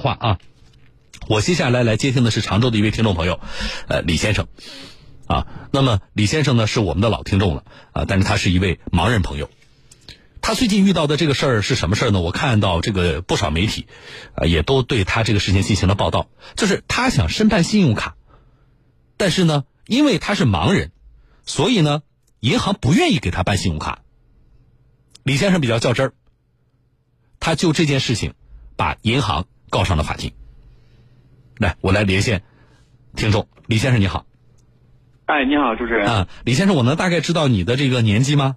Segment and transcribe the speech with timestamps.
[0.00, 0.38] 话啊，
[1.28, 3.38] 我接下来来接听的是常州的一位听众朋友，
[3.86, 4.48] 呃，李先生，
[5.26, 9.50] 啊，那么李先生呢是我们的老听众了啊，但是他是一位盲人朋友，
[10.40, 12.20] 他最近遇到的这个事儿是什么事儿呢？
[12.20, 13.86] 我看到这个不少媒体
[14.34, 18.16] 啊也都对他这个事情进行了报道，就是他想申办信用卡，
[19.18, 20.90] 但是呢，因为他是盲人，
[21.44, 22.02] 所以呢，
[22.40, 24.00] 银行不愿意给他办信用卡。
[25.22, 26.12] 李先生比较较真儿，
[27.38, 28.32] 他就这件事情
[28.76, 29.46] 把银行。
[29.70, 30.32] 告上了法庭。
[31.56, 32.42] 来，我来连线
[33.16, 34.26] 听众李先生，你好。
[35.26, 36.08] 哎，你好，主持人。
[36.08, 38.56] 啊，李先生，我能大概知道你的这个年纪吗？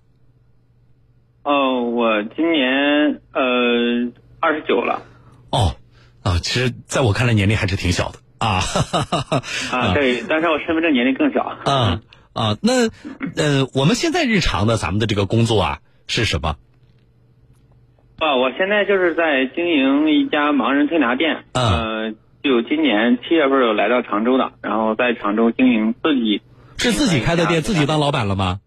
[1.44, 5.04] 哦，我今年呃二十九了。
[5.52, 5.76] 哦，
[6.24, 8.64] 啊，其实在我看来年龄还是挺小的啊。
[9.72, 11.44] 啊，对，但是我身份证年龄更小。
[11.44, 12.02] 啊
[12.34, 12.90] 啊，那
[13.36, 16.56] 呃，我们现在日常的咱们的这个工作啊是什么？
[18.24, 26.42] 啊，我现在就是在经营一家盲人推拿店，嗯，就今年七月份有来到常州的，然后在常州经营自己
[26.78, 28.60] 是自己开的店，自己当老板了吗？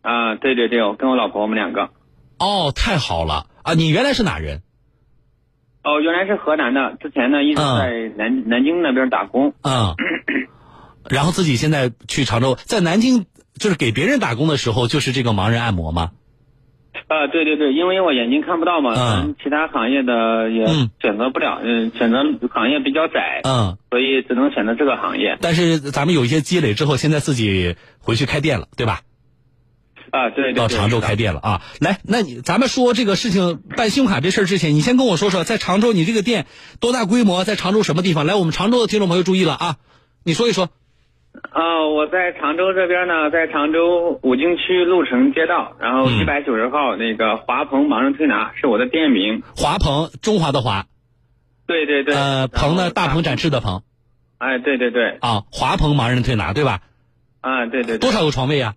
[0.00, 1.90] 啊，对对对，我跟我老婆我们两个。
[2.38, 3.74] 哦，太好了啊！
[3.74, 4.62] 你原来是哪人？
[5.84, 9.52] 哦，原来是河南的，之前呢一直在南南京那边打工。
[9.62, 9.94] 嗯，
[11.08, 16.10] 然后自己现在去常州，在南京就是给别人打工的时候，就是这个盲人按摩吗？
[17.12, 20.66] 啊，对对对，因为我眼睛看不到嘛，嗯，其他行业的也
[20.98, 25.36] 选择不了，嗯，选择行业比较窄，嗯，所以只能选择这个行业。
[25.42, 29.00] 但是咱们有一些积累之后，现在自己回去开店了，对吧？
[30.10, 31.62] 啊，对，到常州开店了啊！
[31.80, 36.46] 来，那你咱们说这个事情办信用卡这事儿之前，你先跟我说说，在常州你这个店
[36.80, 38.24] 多大规模，在常州什么地方？
[38.24, 39.76] 来，我们常州的听众朋友注意了啊，
[40.24, 40.70] 你说一说。
[41.50, 49.42] 啊， 我在常州这边呢，在常州武进区鹿城街道，然后一百九十号那个华鹏盲人推拿是我的店名。
[49.56, 50.86] 华鹏，中华的华。
[51.66, 52.14] 对对对。
[52.14, 53.82] 呃，鹏呢，大鹏展翅的鹏。
[54.38, 55.18] 哎，对对对。
[55.20, 56.80] 啊，华鹏盲人推拿，对吧？
[57.40, 57.98] 啊，对对。
[57.98, 58.74] 多少个床位啊？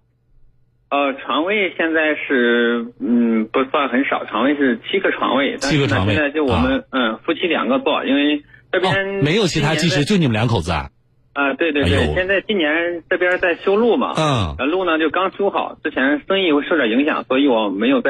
[0.89, 5.57] 呃，床位现在是嗯不算很少，床位是七个床位。
[5.57, 6.13] 七个床位。
[6.13, 10.89] 现在就我们嗯夫妻两个坐，因为这边没有其他技师，就你们两口子啊。
[11.35, 18.09] 啊，对对对，现在今年这边在修路嘛，嗯，路呢就刚修好，之前生意会受点影响，所以我没有再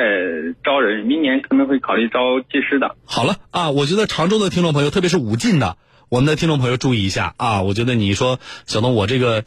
[0.63, 2.95] 招人，明年可能会考虑招技师的。
[3.03, 5.75] 好了啊，我觉得常州的听众朋友，特别是武进的
[6.07, 9.43] 我们的听众朋友注意一下啊，我觉得你说小东，我这个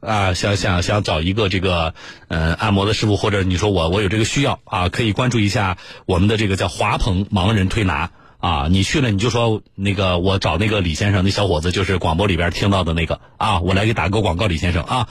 [0.00, 1.94] 啊想想想找一个这个
[2.28, 8.10] 呃按摩的师傅，或者你说我我有这个需要啊，可以关注一下我们的这个叫华鹏盲人推拿。
[8.44, 15.08] 啊，你去了你就说那个我找那个李先生，那小伙子就是广播里边听到的那个啊，我来给打个广告，李先生啊。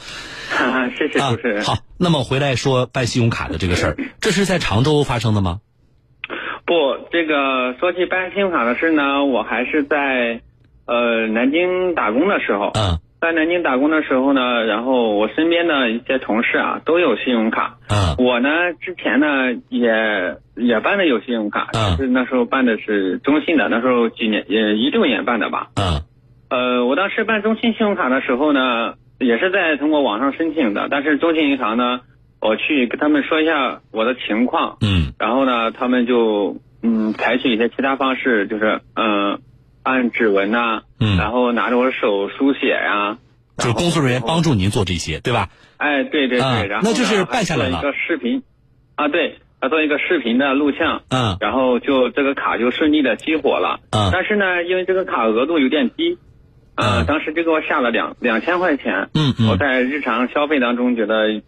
[0.96, 1.64] 谢谢主持人。
[1.64, 5.62] 好，那么回来说办信用卡的这个事儿，这是在常州发生的吗？
[6.68, 6.74] 不，
[7.12, 10.42] 这个说起办信用卡的事呢，我还是在
[10.86, 12.70] 呃南京打工的时候。
[12.76, 13.00] 嗯。
[13.24, 17.78] 在南京打工的时候呢，然后我身边的一些同事啊都有信用卡。
[17.88, 18.18] 嗯。
[18.18, 18.50] 我呢
[18.82, 25.70] 之前呢也也办的有信用卡，就是那时候办的是中信的，那时候几年也一六年办的吧。
[25.76, 26.02] 嗯。
[26.50, 32.02] 呃，我当时办中信信用卡的时候呢，也是在通过网上申请的，但是中信银行呢，
[32.42, 34.76] 我去跟他们说一下我的情况。
[34.82, 35.14] 嗯。
[35.18, 39.40] 然后呢，他们就嗯采取一些其他方式，就是嗯。
[39.84, 43.18] 按指纹呐，嗯，然后拿着我手书写呀，
[43.58, 45.50] 就是工作人员帮助您做这些，对吧？
[45.78, 47.80] 哎，对对对，然后那就是办下来了。
[47.80, 48.42] 一个视频，
[48.96, 56.18] 啊，对，他做一个视频的录像，嗯，然后就这个卡就顺利的激活了，嗯，但是呢，因为这个卡额度有点低，
[56.76, 61.42] 嗯，当时就给我下了两两千块钱，嗯嗯，我在日常消费当中觉得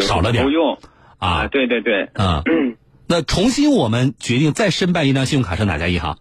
[0.00, 0.78] 少了点够用，
[1.18, 2.42] 啊，对对对，嗯，
[3.06, 6.16] 那重新我们决定再申办一张信用卡是哪家银行？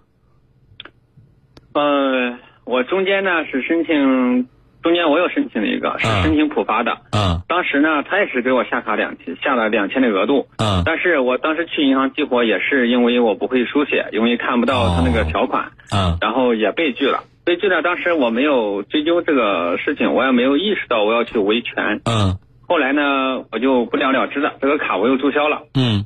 [1.73, 4.47] 呃，我中间呢是申请，
[4.83, 6.97] 中间我有申请了一个，是申请浦发的。
[7.11, 7.41] 嗯。
[7.47, 10.47] 当时呢，他也是给我下卡两千，下了两千的额度。
[10.57, 10.83] 嗯。
[10.85, 15.71] 但是我当时去银行激活也是因为我不会书写，因为看不到他那个条款。
[15.93, 16.17] 嗯。
[16.19, 17.81] 然后也被拒了，被拒了。
[17.81, 22.01] 当时我没有追究这个事情，我也没有意识到我要去维权。
[22.05, 22.37] 嗯。
[22.67, 25.63] 后来呢，我就不了了之了，这个卡我又注销了。
[25.73, 26.05] 嗯。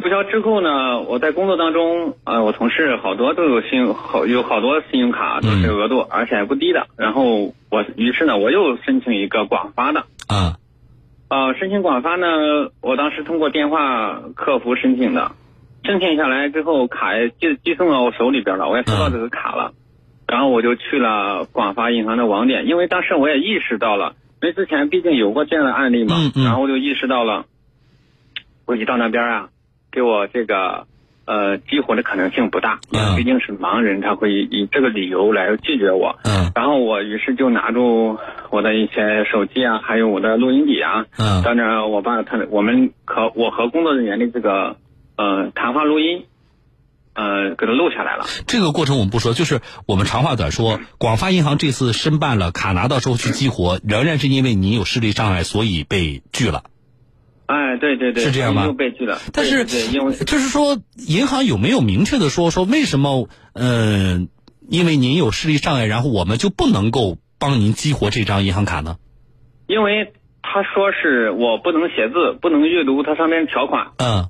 [0.00, 6.86] 注销之后呢，我在工作当中，呃，我同事好多都有信用，好有好多信用卡都是额度，而且还不低的。
[6.96, 10.06] 然后我于是呢，我又申请一个广发的。
[10.28, 10.56] 啊，
[11.28, 12.26] 呃，申请广发呢，
[12.80, 15.32] 我当时通过电话客服申请的，
[15.84, 19.72] 申请下来之后，卡也寄寄送到我手里边了，我也收到这个卡了。
[20.26, 26.16] 然后我就去了广发银行的网点，因为当时我也意识到了，因为之前毕竟有过这样的案例嘛。
[26.18, 26.44] 嗯嗯。
[26.44, 27.44] 然后我就意识到了，
[28.64, 29.48] 我一到那边啊。
[29.92, 30.86] 给我这个，
[31.24, 32.80] 呃，激活的可能性不大，
[33.16, 36.18] 毕竟是盲人，他会以这个理由来拒绝我。
[36.24, 36.52] 嗯。
[36.54, 38.18] 然后我于是就拿住
[38.50, 44.76] 我的一些手机啊，还有我的录音笔啊，嗯，当着我把他我们和我和工作人员的这个
[45.16, 46.24] 呃谈话录音。
[47.12, 48.24] 呃，给他录下来了。
[48.46, 50.78] 这个过程我们不说，就是我们长话短说。
[50.96, 56.62] 广发银行这次申办了卡拿到之后去激活，仍然是因为你有视力障碍，所以被拒了。
[57.50, 58.64] 哎，对对对，是这样吗？
[58.66, 59.18] 又被拒了。
[59.32, 63.28] 但是，因为就是说，银行有没有明确的说说为什么？
[63.54, 64.28] 嗯，
[64.68, 68.98] 因为您有视力障碍，然后我们就不能够帮您激活这张银行卡呢？
[69.66, 70.12] 因为
[70.42, 73.88] 他说是我不能写字，不能阅读它上面条款。
[73.98, 74.28] 嗯。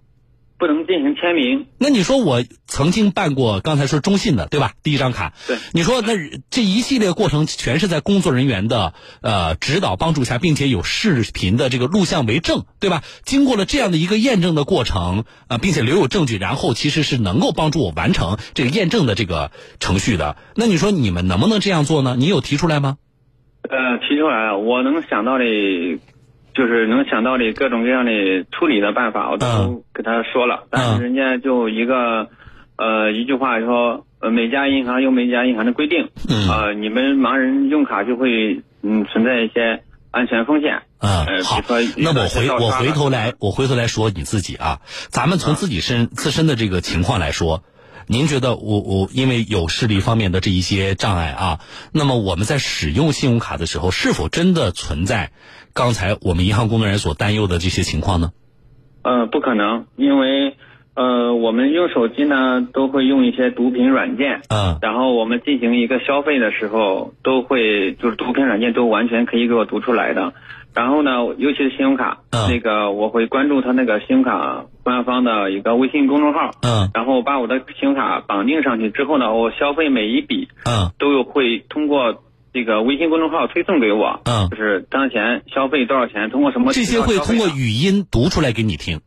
[0.60, 1.66] 不能进行签名。
[1.78, 4.74] 那你说我曾经办过，刚才说中信的，对吧？
[4.82, 5.32] 第一张卡。
[5.48, 5.56] 对。
[5.72, 6.12] 你说那
[6.50, 8.92] 这一系列过程全是在工作人员的
[9.22, 13.02] 呃指导帮助下，并且有视频的这个录像为证，对吧？
[13.24, 20.36] 经过了这样的一个验证的过程啊，并且留有证据，然后其实是能够帮助我完成这个验证的这个程序的。
[20.54, 22.16] 那你说你们能不能这样做呢？
[22.18, 22.98] 你有提出来吗？
[23.62, 25.44] 呃，提出来，我能想到的。
[26.54, 32.28] 就是能想到的各种各样的处理的办法，我都给他说了，但是人家就一个，
[32.76, 40.82] 呃，一句话说，呃，每家银行有每家银行的规定，呃，你们盲人用卡就会嗯存在一些安全风险。
[40.98, 41.62] 嗯，好，
[41.96, 47.62] 那我回我回头来，我回头来说你自己啊，咱们从自己身自身的这个情况来说，
[48.06, 51.60] 您觉得我我因为有视力方面的这一些障碍啊，
[51.92, 55.30] 那么我们在使用信用卡的时候，是否真的存在？
[55.72, 58.32] 刚才我们银行工作人员所担忧的这些情况呢？
[59.02, 60.56] 呃，不可能，因为
[60.94, 70.34] 呃，我们用手机呢都会用一些读屏软件，嗯，然后我们进行一个消费的时候，都会就是读屏软件都完全可以给我读出来的。
[70.74, 82.22] 然后呢，尤其是信用卡，那个我会关注他那个信用卡官方的一个微信公众号，嗯，然后把我的信用卡绑定上去之后呢，我消费每一笔，嗯，都有会通过。
[82.52, 89.02] 这个微信公众号推送给我，嗯，就是当前消费多少钱，通过什么这些会通过语音读出来给你听。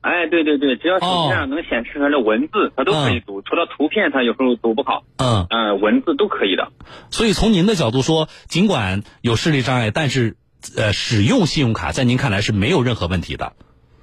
[0.00, 5.02] 哎，对对对，只要手机上能显示出来的文字，它都可以读，除了图片它有时候读不好。
[5.16, 6.68] 嗯，呃，文字都可以的。
[7.10, 10.36] 所以从您的角度说，尽管有视力障碍，但是
[10.76, 13.52] 呃，使用信用卡在您看来是没有任何问题的。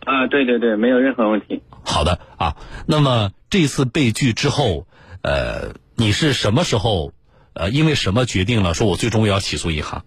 [0.03, 1.61] 啊，对对对，没有任何问题。
[1.83, 2.55] 好的啊，
[2.87, 4.87] 那么这次被拒之后，
[5.21, 7.11] 呃，你是什么时候？
[7.53, 8.73] 呃，因为什么决定了？
[8.73, 10.05] 说我最终要起诉银行。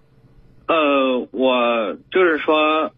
[0.66, 2.90] 呃，我就是说，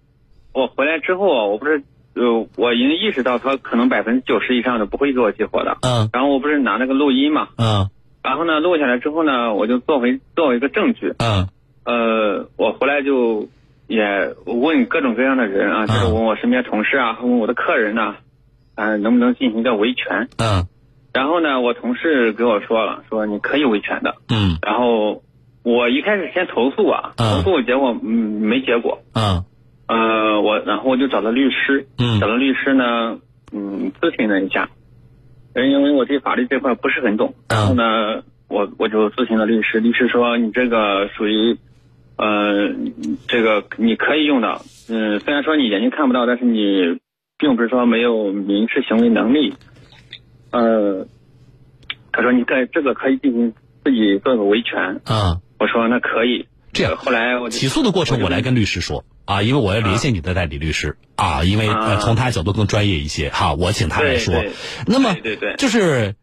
[0.52, 1.82] 我回来之后啊，我不是
[2.14, 5.78] 呃，我已经意识到他可能百分之九十以上的不会给我激活的。
[5.80, 6.08] 嗯。
[6.12, 7.48] 然后我不是拿那个录音嘛。
[7.58, 7.90] 嗯。
[8.22, 11.12] 然后呢，录下来之后呢，我就作为作为一个证据。
[11.18, 11.48] 嗯。
[11.86, 13.48] 呃，我回来就
[13.86, 18.16] 也问各种各样的人啊，就是问我身边同事啊，问我的客人呢，
[18.74, 20.28] 啊，能不能进行一个维权？
[20.38, 20.66] 嗯。
[21.14, 24.16] 然后呢，我同事给我说了，说你可以维权的。
[24.28, 24.58] 嗯。
[24.60, 25.22] 然后
[25.62, 28.98] 我一开始先投诉啊，投诉结果嗯没结果。
[29.14, 29.44] 嗯。
[29.86, 31.86] 呃，我然后我就找了律师。
[31.98, 32.18] 嗯。
[32.20, 33.18] 找了律师呢，
[33.52, 34.68] 嗯，咨询了一下，
[35.54, 37.34] 因为我对法律这块不是很懂。
[37.48, 41.56] 然后呢，我我就咨询了律师，律师说你这个属于，
[42.16, 42.74] 呃，
[43.28, 44.62] 这个你可以用的。
[44.88, 46.98] 嗯，虽然说你眼睛看不到，但是你
[47.38, 49.54] 并不是说没有民事行为能力。
[50.50, 51.06] 呃，
[52.12, 53.52] 他说你在这个可以进行
[53.84, 55.40] 自己做个维权啊。
[55.58, 56.46] 我说那可以。
[56.72, 61.68] 这样，后来我起诉的过程我来跟律师说啊，因为我要联系你的代理律师啊，因为
[62.00, 64.44] 从他角度更专业一些哈，我请他来说。
[64.86, 66.14] 那么，对对，就是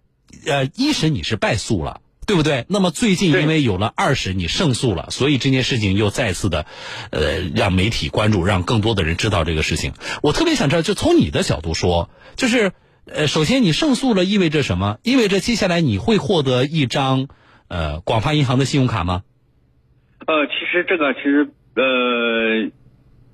[0.46, 2.66] 呃，一审你是败诉了，对不对？
[2.70, 6.66] 那么最近因为有了二审你胜诉了，所以这件事情又再次的
[7.12, 9.94] 呃让媒体关注，让更多的人知道这个事情。
[10.22, 12.72] 我特别想知道，就从你的角度说，就是。
[13.06, 14.98] 呃，首先你胜诉了，意味着什么？
[15.04, 17.28] 意味着接下来你会获得一张
[17.68, 19.24] 呃广发银行的信用卡吗？
[20.26, 22.72] 呃，其实这个其实呃，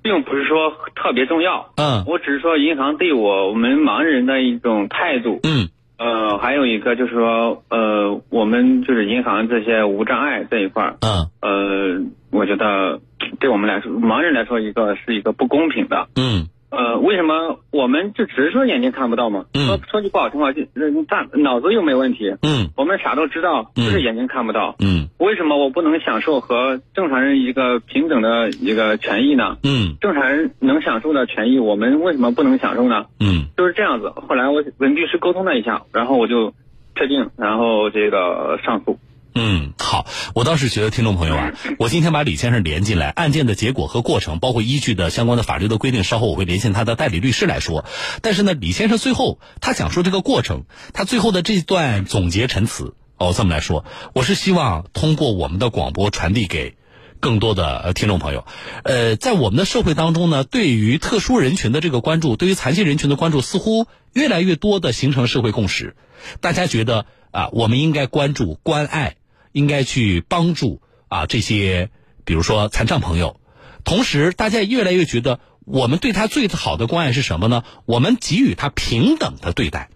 [0.02, 1.72] 并不是说特别重要。
[1.76, 2.04] 嗯。
[2.08, 5.38] 我只是说银行对我们盲人的一种态度。
[5.44, 5.68] 嗯。
[6.00, 10.96] 呃，还有一个就是说，呃，我们就是银行这些无障碍这一块儿。
[11.02, 11.28] 嗯。
[11.42, 13.00] 呃，我觉得
[13.38, 16.08] 对我们来说，盲人来说，一个是一个不公平的。
[16.16, 16.48] 嗯。
[16.70, 19.44] 呃，为什么我们就只是说眼睛看不到吗？
[19.54, 20.62] 说说句不好听话，就
[21.08, 22.30] 大脑子又没问题。
[22.42, 24.76] 嗯，我们啥都知道，就是眼睛看不到。
[24.78, 29.56] 嗯，为什么我不能享受和正常人一个平等的一个权益呢？
[29.64, 33.06] 嗯，正常人能享受的权益，我们为什么不能享受呢？
[33.18, 34.12] 嗯，就是这样子。
[34.28, 36.54] 后来我跟律师沟通了一下，然后我就
[36.94, 38.98] 确定，然后这个上诉。
[39.32, 47.84] 嗯，好，我倒是觉得听众朋友啊， 我今天把李先生连进来，案件的结果和过程，包括依据的相关的法律的规定，稍后我会连线他的代理律师来说。
[48.22, 53.84] 但是呢，李先生最后他讲述这个过程，他最后的这段总结陈词，哦，这么来说，
[54.14, 56.74] 我是希望通过我们的广播传递给
[57.20, 58.44] 更多的听众朋友。
[58.82, 65.94] 呃，在我们的社会当中呢，对于特殊人群的这个关注，对于残疾人群的关注，似乎越来越多的形成社会共识。
[66.40, 69.14] 大家觉得啊，我们应该关注、关爱。
[69.52, 71.90] 应该去帮助啊这些，
[72.24, 73.40] 比如说残障朋友，
[73.84, 77.64] 同时大家越来越觉得，我们对他最好的关爱是什么呢？
[77.86, 79.90] 我们给予他平等的对待，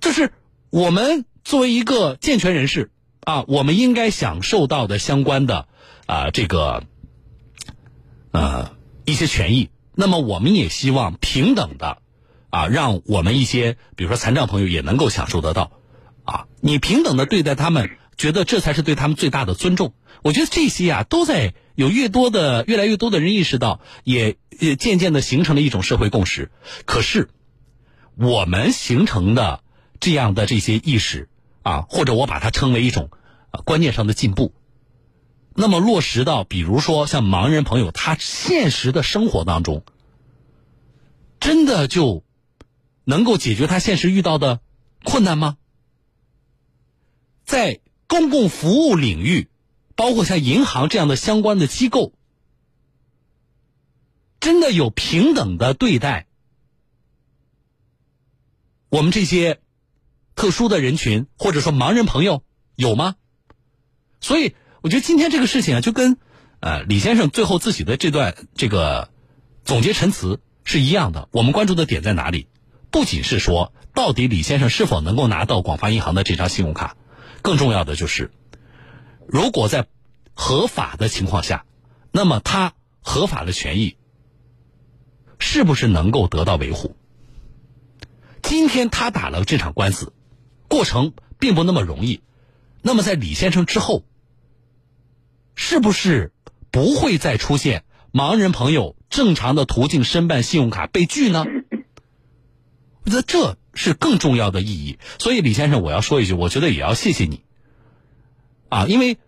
[0.00, 0.32] 就是
[0.70, 5.68] 我们作为一个健全人士啊，我们应该享受到的相关的
[6.06, 6.84] 啊这个
[8.30, 9.70] 呃一些权益。
[9.94, 11.98] 那么我们也希望平等的
[12.48, 15.72] 啊，让我们一些比如说残障朋友也能够享受得到。
[16.24, 19.94] 啊，你平等的对待他们，觉得这才是对他们最大的尊重。
[20.22, 26.52] 我觉得这些啊，都在有越多的、越来越多的人意识到，也也渐渐的形成了一种社会共识。
[26.84, 27.28] 可是，
[28.16, 29.64] 我们形成的
[29.98, 31.28] 这样的这些意识
[31.62, 33.10] 啊，或者我把它称为一种
[33.64, 34.54] 观念上的进步，
[35.54, 39.84] 那么落实到，比如说像盲人朋友他现实的生活当中，
[41.40, 42.22] 真的就
[43.04, 44.60] 能够解决他现实遇到的
[45.02, 45.56] 困难吗？
[47.44, 49.48] 在公共服务领域，
[49.96, 52.12] 包括像银行这样的相关的机构，
[54.40, 56.26] 真的有平等的对待
[58.88, 59.60] 我们这些
[60.34, 62.42] 特殊的人群，或者说盲人朋友
[62.74, 63.16] 有吗？
[64.20, 66.18] 所以，我觉得今天这个事情啊，就跟
[66.60, 69.10] 呃李先生最后自己的这段这个
[69.64, 71.28] 总结陈词是一样的。
[71.32, 72.48] 我们关注的点在哪里？
[72.90, 76.96] 不仅是说到底李先生是否能够拿到广发银行的这张信用卡。
[77.42, 78.30] 更重要的就是，
[79.26, 79.88] 如果在
[80.32, 81.66] 合法的情况下，
[82.12, 83.96] 那么他合法的权益
[85.38, 86.96] 是不是能够得到维护？
[88.42, 90.12] 今天他打了这场官司，
[90.68, 92.22] 过程并不那么容易。
[92.80, 94.04] 那么在李先生之后，
[95.54, 96.32] 是不是
[96.70, 101.44] 不会再出现盲人朋友正常的途径申办信用卡被拒呢？
[103.04, 103.58] 我觉得这。
[103.74, 107.40] 是更重要的意义，所以李先生，我要说一句，我觉得也要谢谢你，
[108.68, 109.18] 啊，因为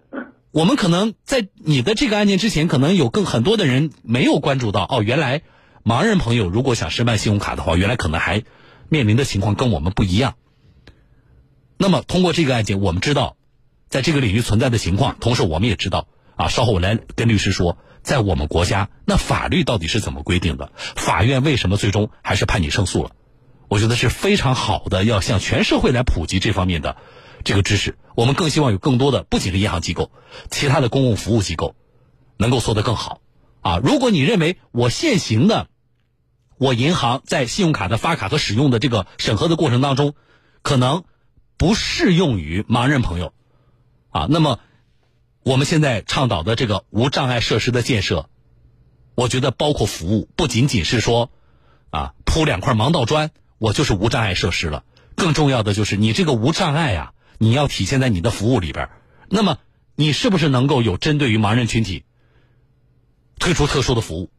[0.51, 5.43] 我们可能在你的这个案件之前，可能有更很多的人没有关注到，哦，原来
[5.83, 8.43] 盲人朋友如果想申办信用卡的话，原来可能还
[8.89, 10.35] 面临的情况跟我们不一样。
[11.77, 13.37] 那么通过这个案件，我们知道
[13.89, 20.71] 在这个领域存在的情况，同时我们也知道，啊，稍后我来跟律师说，在我们国家，那法律到底是怎么规定的？
[20.77, 23.11] 法院为什么最终还是判你胜诉了？
[23.69, 26.97] 我觉得是非常好的，要向全社会来普及这方面的
[27.43, 27.99] 这个知识。
[28.15, 30.11] 我们更希望有更多的，不仅是银行机构，
[30.51, 31.75] 其他的公共服务机构
[32.37, 33.21] 能够做得更好。
[33.63, 35.69] 啊，如果你认为我现行的，
[36.59, 40.15] 我银行在信用卡的发卡和使用的这个审核的过程当中，
[40.63, 41.05] 可能
[41.57, 43.33] 不适用于盲人朋友，
[44.11, 44.61] 啊，那么
[45.43, 48.29] 我们现在倡导的这个无障碍设施的建设，
[49.15, 51.31] 我觉得包括服务，不仅仅是说
[51.91, 53.31] 啊铺两块盲道砖。
[53.65, 58.91] 我就是无障碍设施了，更重要的就是你这个无障碍啊，你要体现在你的服务里边。
[59.31, 59.57] 那么，
[59.95, 62.05] 你是不是能够有针对于盲人群体
[63.39, 64.31] 推出特殊的服务？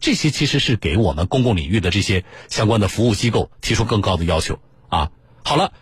[0.00, 4.58] 这些其实是给我们公共领域的这些相关的服务机构提出更高的要求
[4.88, 5.10] 啊。
[5.44, 5.74] 好了，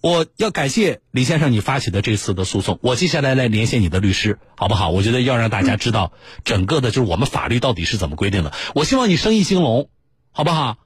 [0.00, 4.90] 我要感谢李先生你发起的这次的诉讼，我接下来来连线你的律师，好不好？
[4.90, 8.52] 我觉得要让大家知道整个的就是我们法律到底是怎么规定的。
[8.74, 9.88] 我希望你生意兴隆，
[10.32, 10.78] 好不好？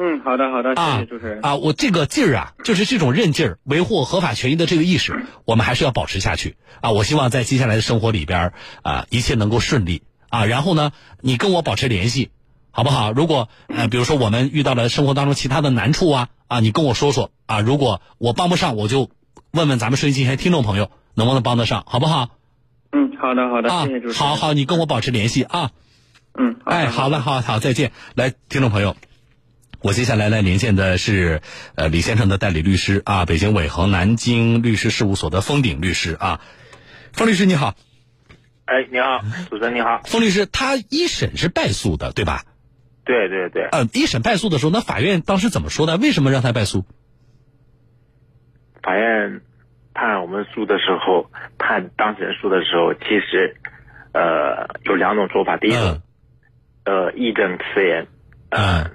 [0.00, 1.40] 嗯，好的，好的，谢谢主持人。
[1.42, 6.92] 啊，我这个劲儿啊，就是这种韧劲儿，维护合法权益的这个意识，我们还是要保持下去啊。
[6.92, 8.52] 我希望在接下来的生活里边
[8.82, 10.44] 啊，一切能够顺利啊。
[10.44, 12.30] 然后呢，你跟我保持联系，
[12.70, 13.10] 好不好？
[13.10, 17.60] 如果呃，比如说我们遇到了生活当中其他的难处啊啊，你跟我说说啊。
[17.60, 19.10] 如果我帮不上，我就
[19.50, 22.28] 问问咱们收音机前听众朋友能不能帮得上，好不好？
[22.92, 24.28] 嗯，好的，好的，谢谢主持人。
[24.28, 25.72] 好好，你跟我保持联系啊。
[26.38, 27.90] 嗯，哎，好了，好好，再见。
[28.14, 28.94] 来，听众朋友。
[29.80, 31.40] 我接下来来连线的是，
[31.76, 36.40] 呃，李先生的代理律师啊，北京伟恒南京律师事务所的封鼎律师啊，
[37.12, 37.76] 封律师你好。
[38.64, 40.02] 哎，你好，主持人你好。
[40.04, 42.42] 封律师，他一审是败诉的，对吧？
[43.04, 43.68] 对对对。
[43.70, 45.96] 呃，一审败诉的时候，那法院当时怎么说的？
[45.96, 46.84] 为什么让他败诉？
[48.82, 49.42] 法院
[49.94, 53.56] 判我们诉的时候，判当事人诉的时候，其实，
[54.12, 55.56] 呃，有两种说法。
[55.56, 56.02] 第一种，
[56.84, 58.08] 呃，义正辞严。
[58.50, 58.90] 嗯。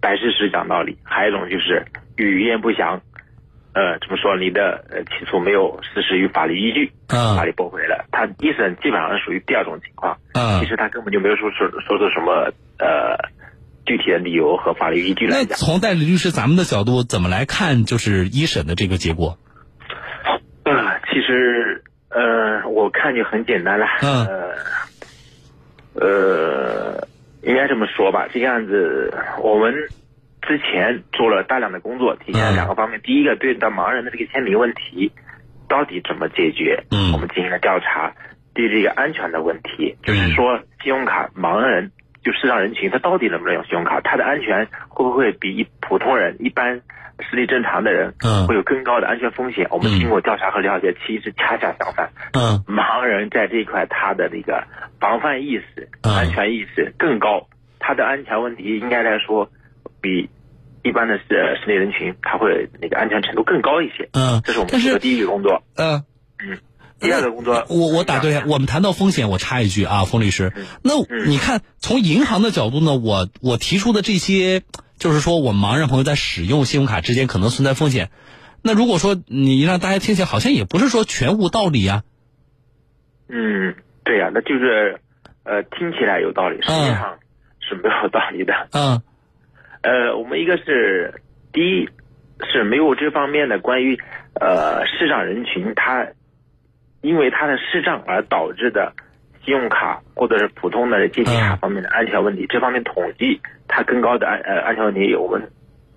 [0.00, 1.86] 摆事实讲道理，还有一种就是
[2.16, 3.00] 语焉不详，
[3.74, 4.36] 呃，怎么说？
[4.36, 8.06] 你的呃起诉没有事实与法律依据，嗯，法律驳回了。
[8.10, 13.16] 他一审基本上是属于第二种情况，嗯，其实他根本就没有说出说出什么呃
[13.86, 15.50] 具体的理由和法律依据来讲。
[15.50, 17.84] 那从代理律师咱们的角度怎么来看？
[17.84, 19.38] 就是一审的这个结果？
[20.64, 24.26] 呃，其实呃，我看就很简单了，嗯，
[25.94, 27.07] 呃，
[27.48, 29.12] 应该这么说吧，这个案子
[29.42, 29.74] 我们。
[30.40, 32.98] 之前做了大量的工作，体现了两个方面。
[33.02, 35.12] 第一个，对待盲人的这个签名问题，
[35.68, 36.84] 到底怎么解决？
[36.90, 38.14] 嗯，我们进行了调查。
[38.54, 41.90] 对这个安全的问题，就是说，信用卡盲人
[42.24, 44.00] 就视障人群，他到底能不能用信用卡？
[44.00, 46.80] 他的安全会不会比普通人、一般
[47.20, 49.66] 视力正常的人，嗯会有更高的安全风险？
[49.70, 52.10] 我们经过调查和了解，其实恰恰相反。
[52.32, 54.64] 嗯，盲人在这一块，他的那个
[55.00, 57.48] 防范意识、安全意识更高，
[57.78, 59.50] 他的安全问题应该来说
[60.00, 60.28] 比。
[60.84, 61.24] 一般的是
[61.60, 64.08] 视力人群，他会那个安全程度更高一些。
[64.12, 65.62] 嗯，这是我们做的第一个工作。
[65.74, 66.04] 嗯
[66.38, 66.58] 嗯，
[67.00, 70.94] 第二个工作，我我打断一下，我们谈到风险，我插一句啊，冯律师，那
[71.26, 74.62] 你看从银行的角度呢，我我提出的这些，
[74.98, 78.10] 就是说我们盲人朋友在使用信用卡之间可能存在风险。
[78.62, 82.02] 那如果说你让大家听起来好像也不是说全无道理呀。
[83.28, 83.74] 嗯，
[84.04, 85.00] 对呀，那就是
[85.44, 87.18] 呃，听起来有道理，实际上
[87.60, 88.68] 是没有道理的。
[88.72, 89.02] 嗯。
[89.80, 91.88] 呃，我们一个是第一
[92.52, 93.96] 是没有这方面的关于
[94.34, 96.08] 呃视障人群他
[97.00, 98.92] 因为他的视障而导致的
[99.44, 105.48] 信用卡或者是普通的借记卡方面的安全问题，这方面统计它更高的安呃安全问题，我们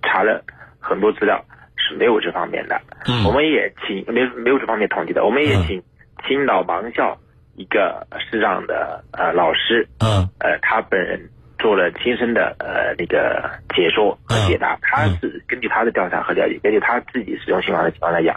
[0.02, 0.44] 查了
[0.78, 1.44] 很多资料
[1.76, 2.80] 是没有这方面的。
[3.06, 5.82] 嗯，我们也请没没有这方面统计的，我们也请
[6.28, 7.18] 青岛盲校
[7.56, 11.28] 一个视障的呃老师，嗯，呃他本人。
[11.58, 18.36] 做了亲身的呃那个解说和解答，他是根据他的调查和了解，根据他自己使用新华的情况来讲，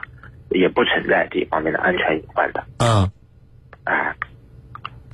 [0.51, 2.63] 也不存在这方面的安全隐患的。
[2.77, 3.10] 嗯，
[3.84, 4.13] 啊，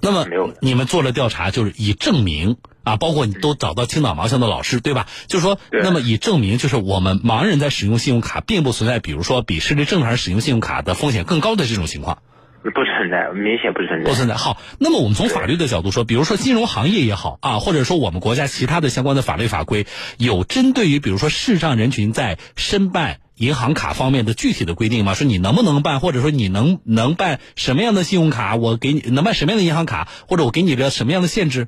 [0.02, 5.08] 那么没有你们做了调查，就是以证明啊，包括你都找到青岛盲校的老师对吧？
[5.28, 12.20] 就是说，那么以证明，就是我们盲人在使用信用卡，并不存在，比如说比视力正常人使用信用卡的风险更高的这种情况。
[12.64, 14.10] 不存在，明显不存在。
[14.10, 14.36] 不存在。
[14.36, 19.88] 好，那么我们从法律的角度说，比如说金融行业也好啊，或者说我们国家其他的相关的法律法规，
[20.18, 25.16] 有针对于比如说视障人群在申办银行卡方面的具体的规定吗？
[25.16, 28.56] 说你能不能办，或者说你能能办什么样的信用卡？
[28.56, 31.68] 我给你能办什么样的银行卡，或者我给你个什么样的限制？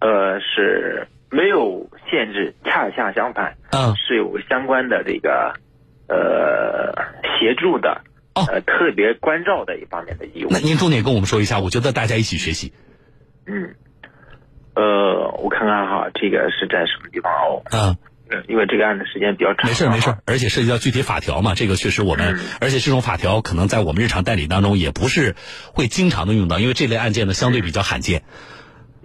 [0.00, 5.54] 呃，是没有限制，恰恰相反，嗯，是有相关的这个
[6.08, 6.92] 呃
[7.38, 8.02] 协助的。
[8.34, 10.48] 呃，特别关照的一方面的义务。
[10.50, 12.70] 那您重点跟我们说一下，我觉得大家一起学习。
[13.46, 13.74] 嗯，
[14.74, 17.62] 呃，我看看哈，这个是在什么地方哦？
[17.72, 17.96] 嗯，
[18.48, 19.66] 因为这个案子时间比较长。
[19.66, 25.34] 没事没事，而且涉及到具体法条嘛，这个确实我们，而且这种法条可能在我们日常代理当中也不是
[25.72, 28.22] 会经常的用到，因为这类案件呢相对比较罕见。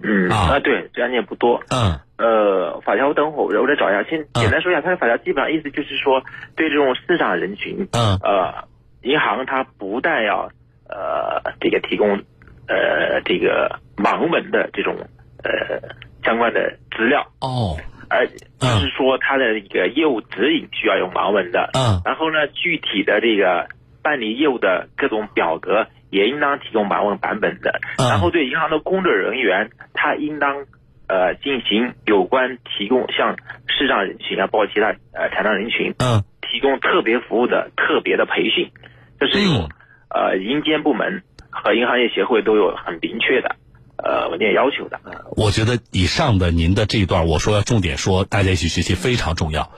[0.02, 1.62] 嗯啊，对，这案件不多。
[1.68, 2.00] 嗯。
[2.18, 6.22] 呃，法条我等会儿我再找一下，先简单说一下，它的法条基本上意思就是说，
[6.56, 8.68] 对这种市场人群，嗯，呃。
[9.04, 10.52] 银行它不但要
[10.88, 12.22] 呃这个提供
[12.68, 14.94] 呃这个盲文的这种
[15.42, 17.76] 呃相关的资料哦，
[18.12, 23.66] 而就是说它的一个业务指引需要用盲文的，嗯，然后呢具体的这个
[24.02, 30.66] 办理业务的各种表格也应当提供盲文版本的，然后对银行的工作人员他应当
[31.08, 33.34] 呃进行有关提供向
[33.66, 38.70] 视障人群啊包括其他呃残障人群嗯提供特别服务的特别的培训。
[39.18, 39.68] 这是有，
[40.10, 43.54] 呃，银监部门和银行业协会都有很明确的，
[44.02, 45.00] 呃，文件要求的。
[45.36, 49.72] 我觉得以上的您的这一段，我说要重点说，大家一起学习非常重要，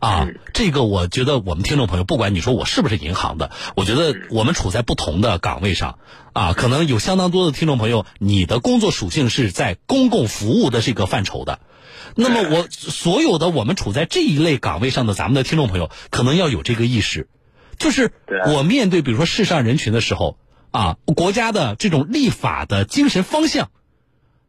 [0.00, 5.98] 啊，这个我觉得我们听众朋友，不管你说我是不是银行的，我觉得我们处在不同的岗位上，
[6.34, 11.60] 啊，可能有相当多的听众朋友，你的工作属性是在公共服务的这个范畴的，
[12.14, 17.28] 那么我所有的我们处在这一类岗位上的咱们的听众朋友，可能要有这个意识。
[17.78, 18.12] 就是
[18.54, 20.36] 我面对比如说世上人群的时候
[20.70, 23.70] 啊，国家的这种立法的精神方向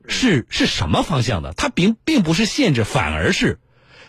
[0.08, 1.54] 是是什么方向的？
[1.54, 3.60] 它并并不是限制，反而是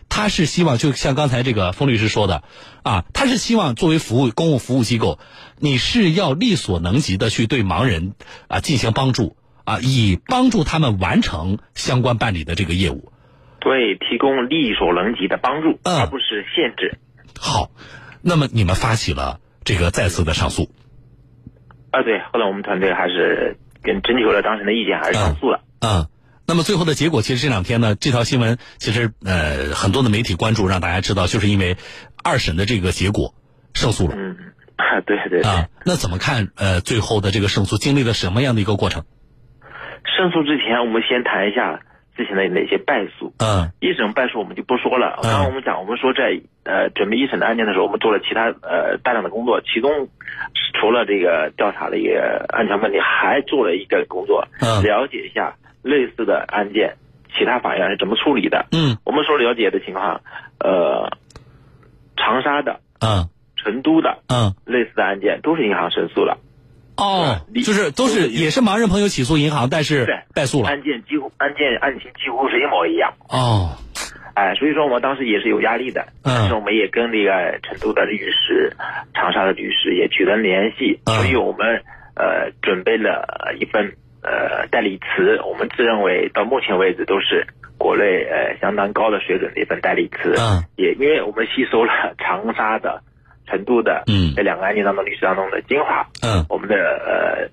[0.09, 2.42] 他是希望，就像刚才这个封律师说的
[2.83, 5.18] 啊，他是希望作为服务公共服务机构，
[5.59, 8.14] 你是要力所能及的去对盲人
[8.48, 13.12] 啊进行帮助啊，以帮助他们完成相关办理的这个业务。
[13.61, 16.98] 对，提供力所能及的帮助，而不是限制。
[17.38, 17.70] 好。
[18.25, 20.70] 那么你们发起了这个再次的上诉，
[21.92, 25.61] 啊，对，后来我们团队还是跟征求了当事人的意见，还是上诉了。
[25.81, 26.09] 嗯，
[26.48, 31.76] 那么最后的结果，其实这两天呢，这条新闻其实呃很多的媒体关注，让大家知道，就是因为
[32.24, 33.35] 二审的这个结果
[33.74, 34.16] 胜诉了。
[34.16, 34.37] 嗯，
[35.05, 36.48] 对对啊，那怎么看？
[36.57, 39.05] 呃，最后的这个胜诉经历了什么样的一个过程？
[40.16, 41.81] 胜诉之前，我们先谈一下
[42.22, 43.32] 之前的哪些败诉。
[43.38, 45.18] 嗯，一审败诉我们就不说了。
[45.22, 50.08] 刚刚我们讲，我们说在呃准备一审的案件的时候，我们做了其他呃大量的工作，其中
[50.74, 56.94] 除了这个调查的一个安全问题，还做了一个工作，了解一下类似的案件，
[57.37, 58.66] 其他法院是怎么处理的。
[58.70, 60.20] 嗯，我们所了解的情况，
[60.61, 61.11] 呃，
[62.16, 66.38] 长沙的，嗯，成都的，嗯，类似的案件都是银行申诉了。
[67.03, 70.69] 哦，就是都是也是盲人朋友起诉银行，但是败诉了。
[70.69, 73.12] 案件几乎案件案情几乎是一模一样。
[73.29, 73.75] 哦，
[74.35, 78.71] 哎，所以说我们当时也是有压力的，但是我们也跟那个成都的律师、
[79.15, 81.83] 长沙的律师也取得联系，所以我们
[82.15, 83.27] 呃准备了
[83.59, 90.37] 一份呃代理词，我们自认为到目前为止都是国内呃相当高的水准的一份代理词。
[90.38, 93.03] 嗯，也因为我们吸收了长沙的。
[93.46, 97.48] 成都的嗯这两个案件当中，律师当中的精华，嗯，我们的呃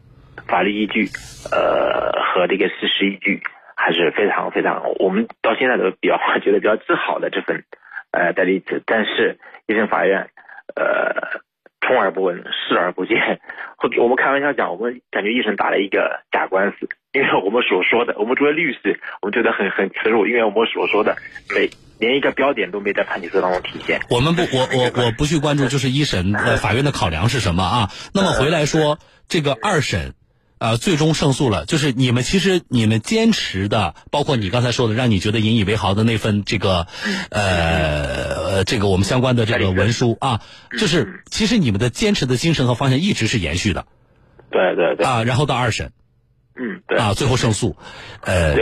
[0.47, 1.10] 法律依据，
[1.52, 3.41] 呃和这个事实依据
[3.75, 7.63] 还是非常非常，我们到现在都比较觉得比较自豪的这份
[8.12, 10.30] 呃代理词，但是一审法院
[10.75, 11.41] 呃
[11.82, 13.39] 充耳不闻，视而不见，
[13.99, 21.15] 我们开玩笑讲，我们感觉一审打了一个假官司，因为我们所说的，我们作为律师，我们觉得很很耻辱，因为我们所说的
[21.56, 21.69] 每。
[22.00, 24.00] 连一个标点都没在判决书当中体现。
[24.10, 27.92] 我们不，我我我不去关注，就是一审呃法院的考量是什么啊？
[28.14, 30.14] 那么回来说这个二审，
[30.60, 31.66] 呃，最终胜诉了。
[31.66, 36.88] 就是你们其实你们坚持的，包括你刚才说的，让你觉得引以为豪的那份这个，
[37.32, 40.40] 呃，这个我们相关的这个文书啊，
[40.80, 43.86] 就是其实你们的坚持的精神和方向一直是延续的。
[44.50, 45.06] 对对对。
[45.06, 45.92] 啊，然后到二审，
[46.56, 46.98] 嗯，对。
[46.98, 47.76] 啊，最后胜诉，
[48.22, 48.56] 呃，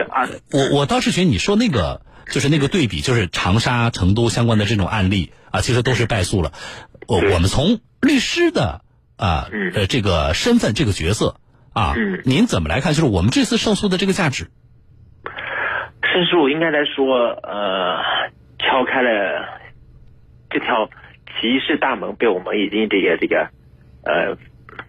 [0.52, 2.02] 我我倒是觉得你说那个。
[2.30, 6.52] 就是那个对比，就是长沙、成都相关的这种案例啊，其实都是败诉了。
[7.08, 8.82] 我我们从律师的
[9.16, 11.40] 啊呃这个身份、这个角色
[11.74, 12.94] 啊，您怎么来看？
[12.94, 14.50] 就是我们这次胜诉的这个价值？
[16.04, 18.00] 胜诉应该来说，呃，
[18.60, 19.60] 敲开了
[20.50, 20.90] 这条
[21.28, 23.50] 歧视大门，被我们已经这个这个
[24.04, 24.38] 呃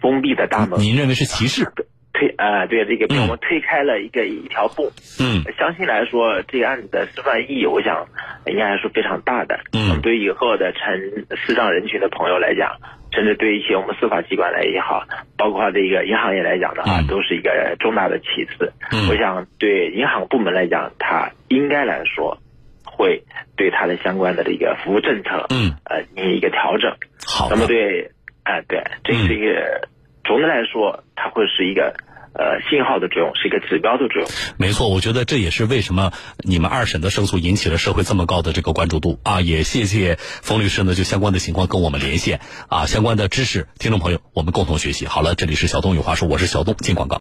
[0.00, 0.80] 封闭的大门。
[0.80, 1.72] 您认为是歧视？
[2.18, 4.84] 推啊，对这个被我们推开了一个一条缝。
[5.20, 8.04] 嗯，相信来说，这个案子的示范意义，我想
[8.46, 9.60] 应该来说非常大的。
[9.72, 10.90] 嗯，对以后的成
[11.36, 12.76] 视障人群的朋友来讲，
[13.12, 15.04] 甚至对一些我们司法机关来也好，
[15.36, 18.72] 包括这个银行业来讲的话，都是一个重大的启示。
[18.90, 22.36] 嗯，我想对银行部门来讲，它应该来说
[22.84, 23.22] 会
[23.56, 26.90] 对它的相关的这个服务政策，嗯，呃，进行一个调整。
[27.26, 28.10] 好，那么对，
[28.42, 29.88] 哎，对，这是一个
[30.24, 31.94] 总的来说，它会是一个。
[32.34, 34.30] 呃，信号的作用是一个指标的作用。
[34.58, 39.40] 没错，我觉得这也是为什么你们二审的胜诉引起了社会这么高的这个关注度啊！
[39.40, 45.06] 也谢谢冯律师呢，就相关的情况跟我们连线啊，相关的知识，听众朋友我们共同学习。
[45.06, 47.16] 好了，这里是小东有话说，我是小东，进广告。